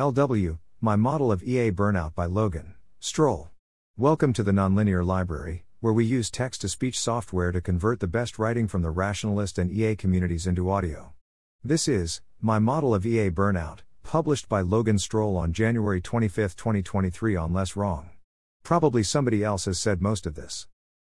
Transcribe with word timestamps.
LW, 0.00 0.58
My 0.80 0.96
Model 0.96 1.30
of 1.30 1.42
EA 1.42 1.70
Burnout 1.70 2.14
by 2.14 2.24
Logan 2.24 2.76
Strohl. 2.98 3.50
Welcome 3.98 4.32
to 4.32 4.42
the 4.42 4.50
Nonlinear 4.50 5.04
Library, 5.04 5.66
where 5.80 5.92
we 5.92 6.02
use 6.06 6.30
text 6.30 6.62
to 6.62 6.70
speech 6.70 6.98
software 6.98 7.52
to 7.52 7.60
convert 7.60 8.00
the 8.00 8.06
best 8.06 8.38
writing 8.38 8.66
from 8.66 8.80
the 8.80 8.88
rationalist 8.88 9.58
and 9.58 9.70
EA 9.70 9.94
communities 9.94 10.46
into 10.46 10.70
audio. 10.70 11.12
This 11.62 11.88
is 11.88 12.22
My 12.40 12.58
Model 12.58 12.94
of 12.94 13.04
EA 13.04 13.28
Burnout, 13.28 13.80
published 14.02 14.48
by 14.48 14.62
Logan 14.62 14.96
Strohl 14.96 15.36
on 15.36 15.52
January 15.52 16.00
25, 16.00 16.56
2023, 16.56 17.36
on 17.36 17.52
Less 17.52 17.76
Wrong. 17.76 18.08
Probably 18.62 19.02
somebody 19.02 19.44
else 19.44 19.66
has 19.66 19.78
said 19.78 20.00
most 20.00 20.24
of 20.24 20.34
this. 20.34 20.68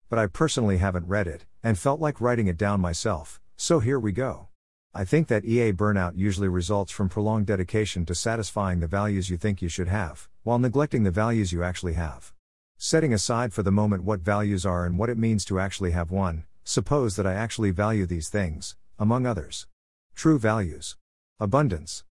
But 0.09 0.19
I 0.19 0.27
personally 0.27 0.79
haven't 0.79 1.07
read 1.07 1.27
it, 1.27 1.45
and 1.63 1.79
felt 1.79 2.01
like 2.01 2.19
writing 2.19 2.47
it 2.47 2.57
down 2.57 2.81
myself, 2.81 3.39
so 3.55 3.79
here 3.79 3.97
we 3.97 4.11
go. 4.11 4.49
I 4.95 5.05
think 5.05 5.27
that 5.29 5.43
EA 5.43 5.73
burnout 5.73 6.13
usually 6.15 6.47
results 6.47 6.91
from 6.91 7.09
prolonged 7.09 7.47
dedication 7.47 8.05
to 8.05 8.13
satisfying 8.13 8.79
the 8.79 8.85
values 8.85 9.27
you 9.27 9.37
think 9.37 9.59
you 9.59 9.67
should 9.67 9.87
have, 9.87 10.29
while 10.43 10.59
neglecting 10.59 11.01
the 11.01 11.09
values 11.09 11.51
you 11.51 11.63
actually 11.63 11.93
have. 11.93 12.31
Setting 12.77 13.11
aside 13.11 13.53
for 13.53 13.63
the 13.63 13.71
moment 13.71 14.03
what 14.03 14.19
values 14.19 14.67
are 14.67 14.85
and 14.85 14.99
what 14.99 15.09
it 15.09 15.17
means 15.17 15.45
to 15.45 15.59
actually 15.59 15.91
have 15.91 16.11
one, 16.11 16.43
suppose 16.63 17.15
that 17.15 17.25
I 17.25 17.33
actually 17.33 17.71
value 17.71 18.05
these 18.05 18.29
things, 18.29 18.75
among 18.99 19.25
others. 19.25 19.65
True 20.13 20.37
values. 20.37 20.95
Abundance, 21.39 22.03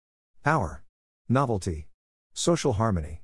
power, 0.42 0.82
novelty, 1.28 1.86
social 2.32 2.72
harmony, 2.72 3.22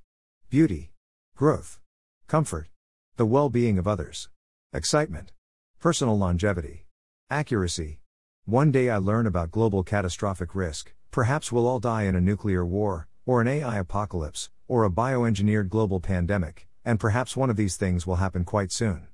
beauty, 0.51 0.93
growth, 1.35 1.81
comfort, 2.29 2.69
the 3.17 3.27
well 3.27 3.49
being 3.49 3.77
of 3.77 3.89
others, 3.89 4.29
excitement, 4.73 5.33
personal 5.81 6.17
longevity, 6.17 6.87
accuracy, 7.29 7.99
one 8.49 8.71
day 8.71 8.89
I 8.89 8.97
learn 8.97 9.27
about 9.27 9.51
global 9.51 9.83
catastrophic 9.83 10.55
risk, 10.55 10.95
perhaps 11.11 11.53
we'll 11.53 11.67
all 11.67 11.81
die 11.81 12.05
in 12.05 12.15
a 12.15 12.21
nuclear 12.21 12.65
war, 12.65 13.07
or 13.27 13.43
an 13.43 13.47
AI 13.47 13.79
apocalypse, 13.79 14.49
or 14.67 14.85
a 14.85 14.91
bioengineered 14.91 15.69
global 15.69 16.01
pandemic, 16.01 16.67
and 16.83 16.99
perhaps 16.99 17.37
one 17.37 17.51
of 17.51 17.57
these 17.57 17.77
things 17.77 18.07
will 18.07 18.17
happen 18.17 18.47
quite 18.47 18.73
soon. 18.73 19.07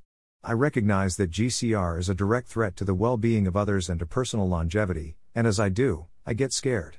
I 0.45 0.53
recognize 0.53 1.17
that 1.17 1.33
GCR 1.33 1.99
is 1.99 2.09
a 2.09 2.15
direct 2.15 2.47
threat 2.47 2.77
to 2.77 2.85
the 2.85 2.95
well 2.95 3.17
being 3.17 3.49
of 3.49 3.57
others 3.57 3.89
and 3.89 3.99
to 3.99 4.07
personal 4.07 4.49
longevity, 4.49 5.17
and 5.35 5.49
as 5.49 5.59
I 5.59 5.69
do, 5.69 6.07
I 6.25 6.35
get 6.35 6.53
scared. 6.53 6.99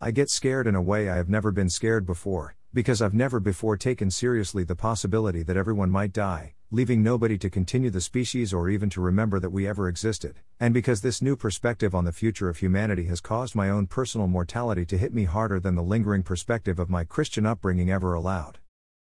I 0.00 0.10
get 0.10 0.28
scared 0.28 0.66
in 0.66 0.74
a 0.74 0.82
way 0.82 1.08
I 1.08 1.14
have 1.14 1.28
never 1.28 1.52
been 1.52 1.70
scared 1.70 2.04
before, 2.04 2.56
because 2.74 3.00
I've 3.00 3.14
never 3.14 3.38
before 3.38 3.76
taken 3.76 4.10
seriously 4.10 4.64
the 4.64 4.74
possibility 4.74 5.44
that 5.44 5.56
everyone 5.56 5.90
might 5.90 6.12
die, 6.12 6.55
leaving 6.72 7.00
nobody 7.02 7.38
to 7.38 7.48
continue 7.48 7.90
the 7.90 8.00
species 8.00 8.52
or 8.52 8.68
even 8.68 8.90
to 8.90 9.00
remember 9.00 9.38
that 9.38 9.50
we 9.50 9.68
ever 9.68 9.88
existed, 9.88 10.40
and 10.58 10.74
because 10.74 11.00
this 11.00 11.22
new 11.22 11.36
perspective 11.36 11.94
on 11.94 12.04
the 12.04 12.12
future 12.12 12.48
of 12.48 12.56
humanity 12.56 13.04
has 13.04 13.20
caused 13.20 13.54
my 13.54 13.70
own 13.70 13.86
personal 13.86 14.26
mortality 14.26 14.84
to 14.84 14.98
hit 14.98 15.14
me 15.14 15.24
harder 15.24 15.60
than 15.60 15.76
the 15.76 15.82
lingering 15.82 16.24
perspective 16.24 16.80
of 16.80 16.90
my 16.90 17.04
Christian 17.04 17.46
upbringing 17.46 17.90
ever 17.90 18.14
allowed. 18.14 18.58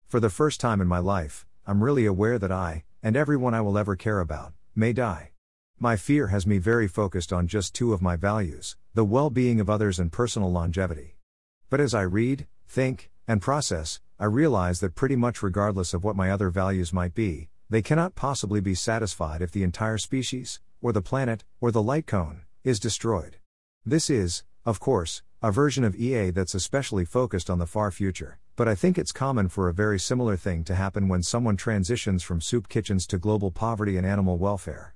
For 0.08 0.20
the 0.20 0.30
first 0.30 0.60
time 0.60 0.82
in 0.82 0.88
my 0.88 0.98
life, 0.98 1.46
I'm 1.68 1.84
really 1.84 2.08
aware 2.08 2.40
that 2.40 2.52
I, 2.52 2.84
and 3.04 3.16
everyone 3.16 3.54
I 3.54 3.62
will 3.62 3.78
ever 3.78 3.96
care 3.96 4.20
about, 4.20 4.54
may 4.76 4.92
die. 4.92 5.32
My 5.80 5.96
fear 5.96 6.28
has 6.28 6.48
me 6.48 6.58
very 6.58 6.88
focused 6.88 7.32
on 7.32 7.48
just 7.48 7.76
two 7.76 7.94
of 7.94 8.02
my 8.02 8.16
values 8.16 8.76
the 8.94 9.06
well 9.06 9.30
being 9.30 9.60
of 9.60 9.70
others 9.70 10.00
and 10.00 10.12
personal 10.12 10.52
longevity. 10.52 11.16
But 11.70 11.80
as 11.80 11.94
I 11.94 12.02
read, 12.02 12.48
think, 12.68 13.10
and 13.28 13.42
process, 13.42 14.02
I 14.22 14.26
realize 14.26 14.82
that 14.82 14.94
pretty 14.94 15.16
much 15.16 15.42
regardless 15.42 15.96
of 15.96 16.04
what 16.04 16.16
my 16.16 16.30
other 16.30 16.52
values 16.52 16.94
might 16.94 17.16
be, 17.16 17.50
they 17.72 17.82
cannot 17.82 18.14
possibly 18.14 18.62
be 18.62 18.76
satisfied 18.76 19.42
if 19.42 19.52
the 19.52 19.64
entire 19.64 19.98
species, 19.98 20.60
or 20.80 20.94
the 20.94 21.02
planet, 21.02 21.44
or 21.60 21.72
the 21.72 21.82
light 21.82 22.06
cone, 22.06 22.44
is 22.64 22.80
destroyed. 22.80 23.38
This 23.84 24.12
is, 24.12 24.44
of 24.64 24.80
course, 24.80 25.24
a 25.42 25.52
version 25.52 25.84
of 25.84 25.96
EA 25.96 26.30
that's 26.30 26.54
especially 26.54 27.04
focused 27.04 27.50
on 27.50 27.58
the 27.58 27.66
far 27.66 27.90
future, 27.90 28.38
but 28.56 28.68
I 28.68 28.76
think 28.76 29.00
it's 29.00 29.12
common 29.12 29.50
for 29.50 29.68
a 29.68 29.74
very 29.74 30.00
similar 30.00 30.38
thing 30.38 30.64
to 30.66 30.76
happen 30.76 31.08
when 31.08 31.24
someone 31.24 31.58
transitions 31.58 32.22
from 32.22 32.42
soup 32.42 32.70
kitchens 32.70 33.08
to 33.08 33.18
global 33.18 33.50
poverty 33.50 33.98
and 33.98 34.06
animal 34.06 34.38
welfare. 34.38 34.94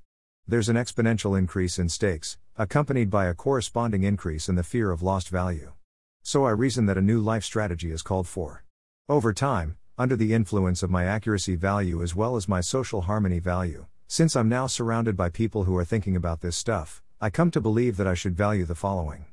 There's 0.47 0.69
an 0.69 0.75
exponential 0.75 1.35
increase 1.35 1.79
in 1.79 1.89
stakes, 1.89 2.37
accompanied 2.57 3.09
by 3.09 3.25
a 3.25 3.33
corresponding 3.33 4.03
increase 4.03 4.47
in 4.49 4.53
the 4.53 4.61
fear 4.61 4.91
of 4.91 5.01
lost 5.01 5.29
value. 5.29 5.73
So 6.21 6.45
I 6.45 6.51
reason 6.51 6.85
that 6.85 6.97
a 6.99 7.01
new 7.01 7.19
life 7.19 7.43
strategy 7.43 7.89
is 7.89 8.03
called 8.03 8.27
for. 8.27 8.64
Over 9.07 9.33
time, 9.33 9.77
under 9.99 10.15
the 10.15 10.33
influence 10.33 10.81
of 10.81 10.89
my 10.89 11.05
accuracy 11.05 11.55
value 11.55 12.01
as 12.01 12.15
well 12.15 12.35
as 12.35 12.47
my 12.47 12.59
social 12.59 13.01
harmony 13.01 13.37
value, 13.37 13.85
since 14.07 14.35
I'm 14.35 14.49
now 14.49 14.65
surrounded 14.65 15.15
by 15.15 15.29
people 15.29 15.65
who 15.65 15.77
are 15.77 15.85
thinking 15.85 16.15
about 16.15 16.41
this 16.41 16.57
stuff, 16.57 17.03
I 17.21 17.29
come 17.29 17.51
to 17.51 17.61
believe 17.61 17.97
that 17.97 18.07
I 18.07 18.15
should 18.15 18.35
value 18.35 18.65
the 18.65 18.73
following 18.73 19.25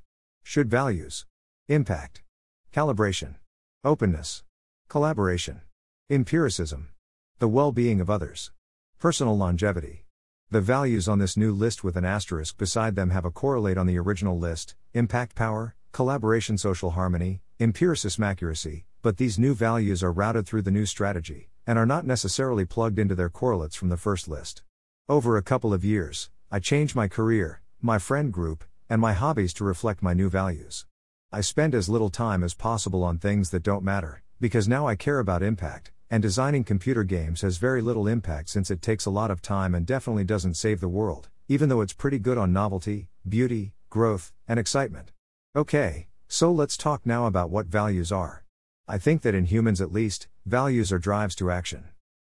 should 0.42 0.68
values 0.68 1.24
impact, 1.68 2.22
calibration, 2.70 3.36
openness, 3.82 4.44
collaboration, 4.90 5.62
empiricism, 6.10 6.90
the 7.38 7.48
well 7.48 7.72
being 7.72 7.98
of 7.98 8.10
others, 8.10 8.50
personal 8.98 9.38
longevity. 9.38 10.04
The 10.50 10.60
values 10.60 11.08
on 11.08 11.18
this 11.18 11.34
new 11.34 11.50
list 11.50 11.82
with 11.82 11.96
an 11.96 12.04
asterisk 12.04 12.58
beside 12.58 12.94
them 12.94 13.08
have 13.08 13.24
a 13.24 13.30
correlate 13.30 13.78
on 13.78 13.86
the 13.86 13.98
original 13.98 14.38
list 14.38 14.74
impact 14.92 15.34
power, 15.34 15.74
collaboration, 15.92 16.58
social 16.58 16.90
harmony, 16.90 17.40
empiricism, 17.58 18.22
accuracy, 18.22 18.84
but 19.02 19.16
these 19.16 19.38
new 19.38 19.52
values 19.52 20.02
are 20.02 20.12
routed 20.12 20.46
through 20.46 20.62
the 20.62 20.70
new 20.70 20.86
strategy, 20.86 21.50
and 21.66 21.78
are 21.78 21.86
not 21.86 22.06
necessarily 22.06 22.64
plugged 22.64 22.98
into 22.98 23.16
their 23.16 23.28
correlates 23.28 23.76
from 23.76 23.88
the 23.88 23.96
first 23.96 24.28
list. 24.28 24.62
Over 25.08 25.36
a 25.36 25.42
couple 25.42 25.74
of 25.74 25.84
years, 25.84 26.30
I 26.50 26.60
changed 26.60 26.94
my 26.94 27.08
career, 27.08 27.60
my 27.80 27.98
friend 27.98 28.32
group, 28.32 28.64
and 28.88 29.00
my 29.00 29.12
hobbies 29.12 29.52
to 29.54 29.64
reflect 29.64 30.02
my 30.02 30.14
new 30.14 30.30
values. 30.30 30.86
I 31.32 31.40
spend 31.40 31.74
as 31.74 31.88
little 31.88 32.10
time 32.10 32.44
as 32.44 32.54
possible 32.54 33.02
on 33.02 33.18
things 33.18 33.50
that 33.50 33.62
don't 33.62 33.82
matter, 33.82 34.22
because 34.40 34.68
now 34.68 34.86
I 34.86 34.94
care 34.94 35.18
about 35.18 35.42
impact, 35.42 35.90
and 36.10 36.22
designing 36.22 36.62
computer 36.62 37.02
games 37.02 37.40
has 37.40 37.56
very 37.56 37.80
little 37.80 38.06
impact 38.06 38.50
since 38.50 38.70
it 38.70 38.82
takes 38.82 39.06
a 39.06 39.10
lot 39.10 39.30
of 39.30 39.42
time 39.42 39.74
and 39.74 39.86
definitely 39.86 40.24
doesn't 40.24 40.54
save 40.54 40.80
the 40.80 40.88
world, 40.88 41.28
even 41.48 41.68
though 41.68 41.80
it's 41.80 41.92
pretty 41.92 42.18
good 42.18 42.38
on 42.38 42.52
novelty, 42.52 43.08
beauty, 43.28 43.72
growth, 43.88 44.32
and 44.46 44.60
excitement. 44.60 45.10
Okay, 45.56 46.06
so 46.28 46.52
let's 46.52 46.76
talk 46.76 47.06
now 47.06 47.26
about 47.26 47.50
what 47.50 47.66
values 47.66 48.12
are. 48.12 48.41
I 48.88 48.98
think 48.98 49.22
that 49.22 49.34
in 49.34 49.44
humans 49.44 49.80
at 49.80 49.92
least, 49.92 50.26
values 50.44 50.92
are 50.92 50.98
drives 50.98 51.36
to 51.36 51.52
action. 51.52 51.84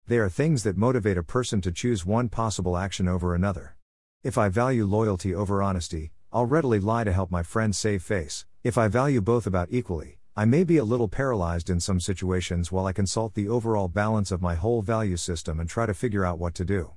They 0.07 0.19
are 0.19 0.29
things 0.29 0.63
that 0.63 0.77
motivate 0.77 1.19
a 1.19 1.25
person 1.25 1.61
to 1.63 1.73
choose 1.73 2.07
one 2.07 2.29
possible 2.29 2.77
action 2.77 3.09
over 3.09 3.35
another. 3.35 3.75
If 4.23 4.39
I 4.39 4.49
value 4.49 4.87
loyalty 4.87 5.35
over 5.35 5.61
honesty, 5.61 6.13
I'll 6.33 6.47
readily 6.47 6.79
lie 6.79 7.03
to 7.03 7.13
help 7.13 7.33
my 7.33 7.43
friend 7.43 7.75
save 7.75 8.03
face. 8.03 8.47
If 8.63 8.79
I 8.79 8.87
value 8.87 9.21
both 9.21 9.47
about 9.47 9.69
equally, 9.73 10.19
I 10.37 10.45
may 10.45 10.63
be 10.63 10.77
a 10.77 10.85
little 10.85 11.09
paralyzed 11.09 11.69
in 11.69 11.81
some 11.81 11.99
situations 11.99 12.71
while 12.71 12.87
I 12.87 12.93
consult 12.93 13.35
the 13.35 13.49
overall 13.49 13.89
balance 13.89 14.31
of 14.31 14.41
my 14.41 14.55
whole 14.55 14.83
value 14.83 15.17
system 15.17 15.59
and 15.59 15.69
try 15.69 15.87
to 15.87 15.95
figure 15.95 16.25
out 16.25 16.39
what 16.39 16.55
to 16.55 16.65
do. 16.65 16.93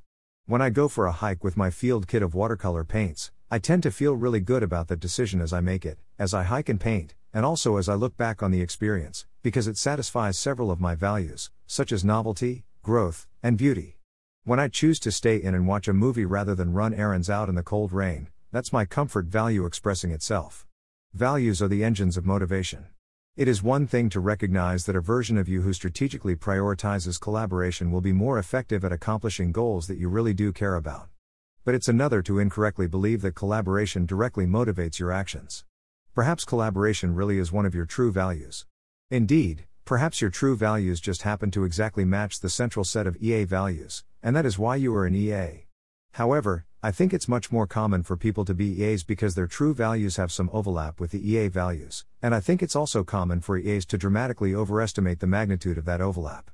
When 0.46 0.62
I 0.62 0.70
go 0.70 0.88
for 0.88 1.08
a 1.08 1.12
hike 1.12 1.44
with 1.44 1.58
my 1.58 1.72
field 1.72 2.08
kit 2.08 2.22
of 2.22 2.36
watercolor 2.36 2.84
paints, 2.84 3.32
I 3.50 3.58
tend 3.58 3.82
to 3.84 3.92
feel 3.92 4.16
really 4.16 4.42
good 4.42 4.62
about 4.62 4.90
that 4.90 5.00
decision 5.00 5.42
as 5.42 5.54
I 5.54 5.60
make 5.60 5.86
it, 5.86 5.98
as 6.20 6.36
I 6.36 6.44
hike 6.44 6.70
and 6.70 6.80
paint, 6.80 7.16
and 7.34 7.46
also 7.46 7.78
as 7.78 7.88
I 7.88 7.94
look 7.94 8.18
back 8.18 8.42
on 8.42 8.52
the 8.52 8.62
experience, 8.62 9.26
because 9.42 9.68
it 9.68 9.78
satisfies 9.78 10.38
several 10.38 10.72
of 10.72 10.80
my 10.82 10.96
values, 10.96 11.52
such 11.68 11.92
as 11.92 12.04
novelty, 12.04 12.64
growth, 12.82 13.28
and 13.44 13.58
beauty. 13.58 13.98
When 14.44 14.60
I 14.60 14.68
choose 14.68 15.00
to 15.02 15.12
stay 15.12 15.36
in 15.36 15.54
and 15.54 15.68
watch 15.68 15.88
a 15.88 15.94
movie 15.94 16.26
rather 16.26 16.56
than 16.56 16.74
run 16.74 16.94
errands 16.94 17.30
out 17.30 17.50
in 17.50 17.56
the 17.56 17.64
cold 17.64 17.94
rain, 17.94 18.30
that's 18.52 18.74
my 18.74 18.86
comfort 18.86 19.26
value 19.26 19.66
expressing 19.66 20.12
itself. 20.12 20.66
Values 21.14 21.62
are 21.62 21.68
the 21.68 21.84
engines 21.84 22.18
of 22.18 22.26
motivation. 22.26 22.88
It 23.38 23.48
is 23.48 23.64
one 23.64 23.88
thing 23.88 24.10
to 24.10 24.20
recognize 24.20 24.86
that 24.86 24.96
a 24.96 25.02
version 25.02 25.38
of 25.38 25.48
you 25.48 25.62
who 25.62 25.72
strategically 25.72 26.36
prioritizes 26.36 27.20
collaboration 27.20 27.92
will 27.92 28.02
be 28.02 28.12
more 28.12 28.38
effective 28.38 28.84
at 28.84 28.92
accomplishing 28.92 29.52
goals 29.52 29.88
that 29.88 29.98
you 29.98 30.10
really 30.10 30.34
do 30.34 30.52
care 30.52 30.76
about. 30.76 31.10
But 31.64 31.76
it's 31.76 31.88
another 31.88 32.22
to 32.24 32.40
incorrectly 32.40 32.88
believe 32.88 33.22
that 33.22 33.36
collaboration 33.36 34.06
directly 34.06 34.46
motivates 34.46 35.00
your 35.00 35.12
actions. 35.12 35.64
Perhaps 36.16 36.44
collaboration 36.44 37.14
really 37.14 37.38
is 37.38 37.52
one 37.52 37.66
of 37.66 37.76
your 37.76 37.86
true 37.86 38.12
values. 38.12 38.66
Indeed, 39.12 39.66
perhaps 39.86 40.22
your 40.22 40.30
true 40.30 40.56
values 40.56 41.00
just 41.00 41.22
happen 41.22 41.52
to 41.52 41.64
exactly 41.64 42.04
match 42.04 42.40
the 42.40 42.50
central 42.50 42.84
set 42.84 43.08
of 43.08 43.16
EA 43.18 43.44
values, 43.44 44.04
and 44.24 44.36
that 44.36 44.46
is 44.46 44.60
why 44.60 44.76
you 44.76 44.94
are 44.96 45.06
an 45.06 45.16
EA. 45.16 45.68
However, 46.14 46.66
I 46.82 46.92
think 46.92 47.14
it's 47.14 47.28
much 47.28 47.52
more 47.52 47.68
common 47.68 48.04
for 48.04 48.18
people 48.18 48.44
to 48.46 48.54
be 48.54 48.82
EAs 48.82 49.04
because 49.04 49.36
their 49.36 49.48
true 49.48 49.74
values 49.74 50.16
have 50.16 50.32
some 50.32 50.50
overlap 50.52 51.00
with 51.00 51.12
the 51.12 51.32
EA 51.32 51.48
values, 51.48 52.06
and 52.22 52.34
I 52.34 52.40
think 52.40 52.64
it's 52.64 52.76
also 52.76 53.04
common 53.04 53.42
for 53.42 53.58
EAs 53.58 53.86
to 53.88 53.98
dramatically 53.98 54.56
overestimate 54.56 55.20
the 55.20 55.28
magnitude 55.28 55.78
of 55.78 55.86
that 55.86 56.02
overlap. 56.02 56.50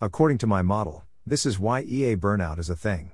According 0.00 0.38
to 0.38 0.46
my 0.46 0.62
model, 0.62 1.04
this 1.26 1.44
is 1.44 1.58
why 1.58 1.82
EA 1.82 2.16
burnout 2.16 2.58
is 2.58 2.70
a 2.70 2.76
thing. 2.76 3.10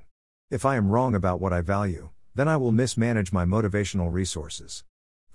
If 0.50 0.64
I 0.64 0.76
am 0.76 0.90
wrong 0.90 1.14
about 1.14 1.40
what 1.40 1.52
I 1.52 1.62
value, 1.62 2.10
then 2.34 2.48
I 2.48 2.56
will 2.56 2.72
mismanage 2.72 3.32
my 3.32 3.44
motivational 3.44 4.12
resources. 4.12 4.84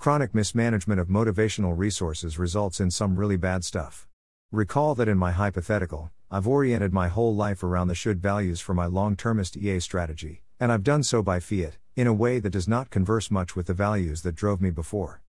Chronic 0.01 0.33
mismanagement 0.33 0.99
of 0.99 1.09
motivational 1.09 1.77
resources 1.77 2.39
results 2.39 2.79
in 2.79 2.89
some 2.89 3.17
really 3.17 3.37
bad 3.37 3.63
stuff. 3.63 4.07
Recall 4.51 4.95
that 4.95 5.07
in 5.07 5.15
my 5.15 5.29
hypothetical, 5.29 6.09
I've 6.31 6.47
oriented 6.47 6.91
my 6.91 7.07
whole 7.07 7.35
life 7.35 7.61
around 7.61 7.87
the 7.87 7.93
should 7.93 8.19
values 8.19 8.59
for 8.59 8.73
my 8.73 8.87
long 8.87 9.15
termist 9.15 9.55
EA 9.55 9.79
strategy, 9.79 10.41
and 10.59 10.71
I've 10.71 10.81
done 10.81 11.03
so 11.03 11.21
by 11.21 11.39
fiat, 11.39 11.77
in 11.95 12.07
a 12.07 12.15
way 12.15 12.39
that 12.39 12.49
does 12.49 12.67
not 12.67 12.89
converse 12.89 13.29
much 13.29 13.55
with 13.55 13.67
the 13.67 13.75
values 13.75 14.23
that 14.23 14.33
drove 14.33 14.59
me 14.59 14.71
before. 14.71 15.21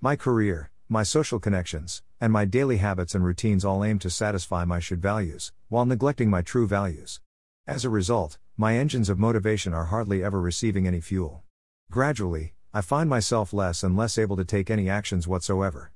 My 0.00 0.14
career, 0.14 0.70
my 0.88 1.02
social 1.02 1.40
connections, 1.40 2.00
and 2.20 2.32
my 2.32 2.44
daily 2.44 2.76
habits 2.76 3.16
and 3.16 3.24
routines 3.24 3.64
all 3.64 3.82
aim 3.82 3.98
to 3.98 4.10
satisfy 4.10 4.64
my 4.64 4.78
should 4.78 5.02
values, 5.02 5.50
while 5.68 5.86
neglecting 5.86 6.30
my 6.30 6.42
true 6.42 6.68
values. 6.68 7.18
As 7.66 7.84
a 7.84 7.90
result, 7.90 8.38
my 8.56 8.76
engines 8.76 9.08
of 9.08 9.18
motivation 9.18 9.74
are 9.74 9.86
hardly 9.86 10.22
ever 10.22 10.40
receiving 10.40 10.86
any 10.86 11.00
fuel. 11.00 11.42
Gradually, 11.90 12.54
I 12.72 12.82
find 12.82 13.10
myself 13.10 13.52
less 13.52 13.82
and 13.82 13.96
less 13.96 14.16
able 14.16 14.36
to 14.36 14.44
take 14.44 14.70
any 14.70 14.88
actions 14.88 15.26
whatsoever. 15.26 15.90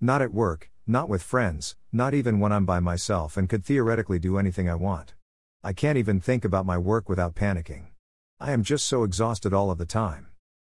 Not 0.00 0.22
at 0.22 0.32
work, 0.32 0.70
not 0.86 1.08
with 1.08 1.24
friends, 1.24 1.74
not 1.90 2.14
even 2.14 2.38
when 2.38 2.52
I'm 2.52 2.64
by 2.64 2.78
myself 2.78 3.36
and 3.36 3.48
could 3.48 3.64
theoretically 3.64 4.20
do 4.20 4.38
anything 4.38 4.68
I 4.70 4.76
want. 4.76 5.14
I 5.64 5.72
can't 5.72 5.98
even 5.98 6.20
think 6.20 6.44
about 6.44 6.64
my 6.64 6.78
work 6.78 7.08
without 7.08 7.34
panicking. 7.34 7.88
I 8.38 8.52
am 8.52 8.62
just 8.62 8.86
so 8.86 9.02
exhausted 9.02 9.52
all 9.52 9.72
of 9.72 9.78
the 9.78 9.84
time. 9.84 10.28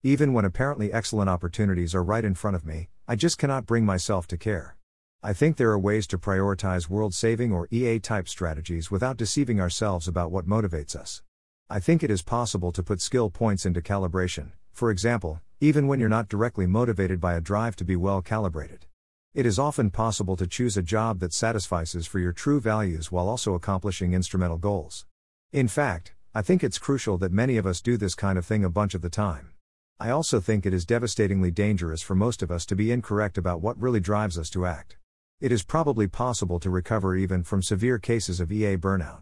Even 0.01 0.33
when 0.33 0.43
apparently 0.43 0.91
excellent 0.91 1.29
opportunities 1.29 1.93
are 1.93 2.03
right 2.03 2.25
in 2.25 2.33
front 2.33 2.55
of 2.55 2.65
me, 2.65 2.89
I 3.07 3.15
just 3.15 3.37
cannot 3.37 3.67
bring 3.67 3.85
myself 3.85 4.25
to 4.29 4.37
care. 4.37 4.75
I 5.21 5.33
think 5.33 5.57
there 5.57 5.69
are 5.69 5.79
ways 5.79 6.07
to 6.07 6.17
prioritize 6.17 6.89
world 6.89 7.13
saving 7.13 7.53
or 7.53 7.67
EA 7.69 7.99
type 7.99 8.27
strategies 8.27 8.89
without 8.89 9.17
deceiving 9.17 9.61
ourselves 9.61 10.07
about 10.07 10.31
what 10.31 10.47
motivates 10.47 10.95
us. 10.95 11.21
I 11.69 11.79
think 11.79 12.01
it 12.01 12.09
is 12.09 12.23
possible 12.23 12.71
to 12.71 12.81
put 12.81 13.01
skill 13.01 13.29
points 13.29 13.67
into 13.67 13.81
calibration, 13.81 14.53
for 14.73 14.91
example, 14.91 15.39
even 15.61 15.87
when 15.87 15.99
you're 15.99 16.09
not 16.09 16.27
directly 16.27 16.67
motivated 16.67 17.21
by 17.21 17.35
a 17.35 17.41
drive 17.41 17.75
to 17.77 17.85
be 17.85 17.95
well 17.95 18.21
calibrated. 18.21 18.85
It 19.33 19.45
is 19.45 19.57
often 19.57 19.89
possible 19.89 20.35
to 20.35 20.45
choose 20.45 20.75
a 20.75 20.83
job 20.83 21.19
that 21.19 21.31
satisfies 21.31 22.05
for 22.05 22.19
your 22.19 22.33
true 22.33 22.59
values 22.59 23.11
while 23.11 23.29
also 23.29 23.53
accomplishing 23.53 24.13
instrumental 24.13 24.57
goals. 24.57 25.05
In 25.51 25.67
fact, 25.67 26.13
I 26.35 26.41
think 26.41 26.63
it's 26.63 26.79
crucial 26.79 27.17
that 27.19 27.31
many 27.31 27.57
of 27.57 27.65
us 27.65 27.81
do 27.81 27.95
this 27.95 28.15
kind 28.15 28.37
of 28.37 28.45
thing 28.45 28.65
a 28.65 28.69
bunch 28.69 28.93
of 28.93 29.01
the 29.01 29.09
time. 29.09 29.51
I 29.99 30.09
also 30.09 30.39
think 30.39 30.65
it 30.65 30.73
is 30.73 30.85
devastatingly 30.85 31.51
dangerous 31.51 32.01
for 32.01 32.15
most 32.15 32.41
of 32.41 32.51
us 32.51 32.65
to 32.65 32.75
be 32.75 32.91
incorrect 32.91 33.37
about 33.37 33.61
what 33.61 33.79
really 33.79 33.99
drives 33.99 34.37
us 34.37 34.49
to 34.49 34.65
act. 34.65 34.97
It 35.39 35.51
is 35.51 35.63
probably 35.63 36.07
possible 36.07 36.59
to 36.59 36.69
recover 36.69 37.15
even 37.15 37.43
from 37.43 37.61
severe 37.61 37.99
cases 37.99 38.39
of 38.39 38.51
EA 38.51 38.75
burnout. 38.77 39.21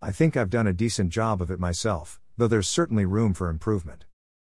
I 0.00 0.12
think 0.12 0.36
I've 0.36 0.50
done 0.50 0.66
a 0.66 0.72
decent 0.72 1.10
job 1.10 1.42
of 1.42 1.50
it 1.50 1.60
myself, 1.60 2.20
though 2.36 2.48
there's 2.48 2.68
certainly 2.68 3.04
room 3.04 3.34
for 3.34 3.48
improvement. 3.48 4.04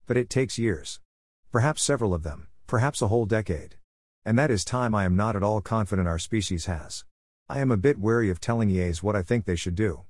But 0.07 0.17
it 0.17 0.29
takes 0.29 0.57
years. 0.57 0.99
Perhaps 1.51 1.81
several 1.81 2.13
of 2.13 2.23
them, 2.23 2.47
perhaps 2.67 3.01
a 3.01 3.07
whole 3.07 3.25
decade. 3.25 3.75
And 4.25 4.37
that 4.37 4.51
is 4.51 4.63
time 4.63 4.93
I 4.93 5.05
am 5.05 5.15
not 5.15 5.35
at 5.35 5.43
all 5.43 5.61
confident 5.61 6.07
our 6.07 6.19
species 6.19 6.65
has. 6.65 7.05
I 7.49 7.59
am 7.59 7.71
a 7.71 7.77
bit 7.77 7.99
wary 7.99 8.29
of 8.29 8.39
telling 8.39 8.69
EAs 8.69 9.03
what 9.03 9.15
I 9.15 9.21
think 9.21 9.45
they 9.45 9.55
should 9.55 9.75
do. 9.75 10.03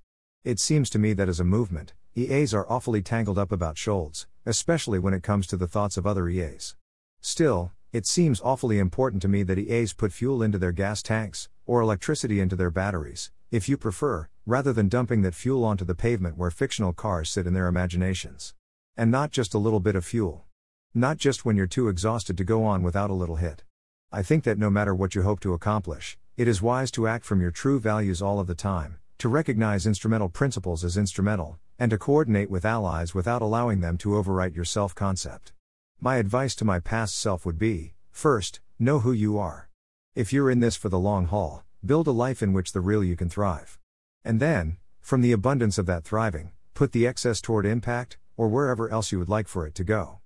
It 0.43 0.59
seems 0.59 0.89
to 0.91 0.99
me 0.99 1.13
that 1.13 1.29
as 1.29 1.39
a 1.39 1.43
movement, 1.43 1.93
EAs 2.15 2.53
are 2.53 2.69
awfully 2.69 3.01
tangled 3.01 3.37
up 3.37 3.51
about 3.51 3.75
shoulds, 3.75 4.25
especially 4.45 4.99
when 4.99 5.13
it 5.13 5.23
comes 5.23 5.47
to 5.47 5.57
the 5.57 5.67
thoughts 5.67 5.97
of 5.97 6.05
other 6.05 6.27
EAs. 6.27 6.75
Still, 7.21 7.71
it 7.91 8.05
seems 8.05 8.41
awfully 8.41 8.79
important 8.79 9.21
to 9.21 9.27
me 9.27 9.43
that 9.43 9.59
EAs 9.59 9.93
put 9.93 10.11
fuel 10.13 10.41
into 10.41 10.57
their 10.57 10.71
gas 10.71 11.01
tanks, 11.01 11.49
or 11.65 11.81
electricity 11.81 12.39
into 12.39 12.55
their 12.55 12.71
batteries, 12.71 13.31
if 13.49 13.69
you 13.69 13.77
prefer, 13.77 14.27
rather 14.45 14.73
than 14.73 14.89
dumping 14.89 15.21
that 15.21 15.35
fuel 15.35 15.63
onto 15.63 15.85
the 15.85 15.95
pavement 15.95 16.37
where 16.37 16.51
fictional 16.51 16.93
cars 16.93 17.29
sit 17.29 17.47
in 17.47 17.53
their 17.53 17.67
imaginations. 17.67 18.53
And 18.97 19.09
not 19.09 19.31
just 19.31 19.53
a 19.53 19.57
little 19.57 19.79
bit 19.79 19.95
of 19.95 20.05
fuel. 20.05 20.45
Not 20.93 21.17
just 21.17 21.45
when 21.45 21.55
you're 21.55 21.65
too 21.67 21.87
exhausted 21.87 22.37
to 22.37 22.43
go 22.43 22.65
on 22.65 22.83
without 22.83 23.09
a 23.09 23.13
little 23.13 23.37
hit. 23.37 23.63
I 24.11 24.21
think 24.21 24.43
that 24.43 24.57
no 24.57 24.69
matter 24.69 24.93
what 24.93 25.15
you 25.15 25.21
hope 25.21 25.39
to 25.41 25.53
accomplish, 25.53 26.17
it 26.35 26.47
is 26.47 26.61
wise 26.61 26.91
to 26.91 27.07
act 27.07 27.23
from 27.23 27.39
your 27.39 27.51
true 27.51 27.79
values 27.79 28.21
all 28.21 28.39
of 28.39 28.47
the 28.47 28.55
time, 28.55 28.97
to 29.19 29.29
recognize 29.29 29.87
instrumental 29.87 30.27
principles 30.27 30.83
as 30.83 30.97
instrumental, 30.97 31.57
and 31.79 31.89
to 31.91 31.97
coordinate 31.97 32.49
with 32.49 32.65
allies 32.65 33.15
without 33.15 33.41
allowing 33.41 33.79
them 33.79 33.97
to 33.99 34.09
overwrite 34.09 34.55
your 34.55 34.65
self 34.65 34.93
concept. 34.93 35.53
My 36.01 36.17
advice 36.17 36.53
to 36.55 36.65
my 36.65 36.79
past 36.79 37.17
self 37.17 37.45
would 37.45 37.57
be 37.57 37.93
first, 38.11 38.59
know 38.77 38.99
who 38.99 39.13
you 39.13 39.37
are. 39.39 39.69
If 40.15 40.33
you're 40.33 40.51
in 40.51 40.59
this 40.59 40.75
for 40.75 40.89
the 40.89 40.99
long 40.99 41.27
haul, 41.27 41.63
build 41.85 42.07
a 42.07 42.11
life 42.11 42.43
in 42.43 42.51
which 42.51 42.73
the 42.73 42.81
real 42.81 43.03
you 43.03 43.15
can 43.15 43.29
thrive. 43.29 43.79
And 44.25 44.41
then, 44.41 44.77
from 44.99 45.21
the 45.21 45.31
abundance 45.31 45.77
of 45.77 45.85
that 45.85 46.03
thriving, 46.03 46.51
put 46.73 46.91
the 46.91 47.07
excess 47.07 47.39
toward 47.39 47.65
impact, 47.65 48.17
or 48.41 48.47
wherever 48.47 48.89
else 48.89 49.11
you 49.11 49.19
would 49.19 49.29
like 49.29 49.47
for 49.47 49.67
it 49.67 49.75
to 49.75 49.83
go. 49.83 50.17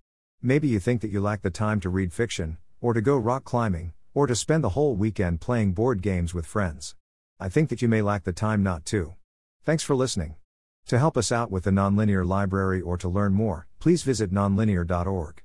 Maybe 0.42 0.70
you 0.70 0.80
think 0.80 1.02
that 1.02 1.12
you 1.12 1.20
lack 1.20 1.42
the 1.42 1.50
time 1.50 1.82
to 1.82 1.90
read 1.90 2.14
fiction, 2.14 2.58
or 2.80 2.94
to 2.94 3.02
go 3.02 3.18
rock 3.18 3.44
climbing, 3.44 3.92
or 4.14 4.26
to 4.26 4.34
spend 4.38 4.64
the 4.64 4.70
whole 4.70 4.96
weekend 4.96 5.42
playing 5.42 5.74
board 5.74 6.02
games 6.02 6.34
with 6.34 6.46
friends. 6.46 6.96
I 7.42 7.50
think 7.50 7.68
that 7.68 7.82
you 7.82 7.90
may 7.90 8.02
lack 8.02 8.24
the 8.24 8.32
time 8.32 8.64
not 8.64 8.86
to. 8.86 9.16
Thanks 9.66 9.84
for 9.84 9.98
listening. 9.98 10.36
To 10.88 10.98
help 10.98 11.18
us 11.18 11.30
out 11.30 11.52
with 11.52 11.66
the 11.66 11.72
Nonlinear 11.72 12.26
Library 12.26 12.80
or 12.80 12.96
to 13.00 13.10
learn 13.10 13.34
more, 13.34 13.68
please 13.82 14.04
visit 14.04 14.32
nonlinear.org. 14.32 15.45